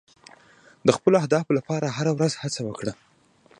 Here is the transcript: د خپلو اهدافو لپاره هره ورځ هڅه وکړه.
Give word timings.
د 0.85 0.89
خپلو 0.97 1.15
اهدافو 1.21 1.51
لپاره 1.59 1.95
هره 1.97 2.11
ورځ 2.17 2.33
هڅه 2.41 2.61
وکړه. 2.67 2.93